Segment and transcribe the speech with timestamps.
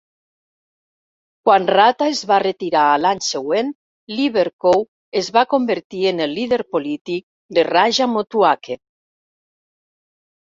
[1.47, 3.67] Quan Rata es va retirar a l'any següent,
[4.13, 4.81] Lee-Vercoe
[5.23, 7.27] es va convertir en el líder polític
[7.59, 8.79] de Raja Motuhake.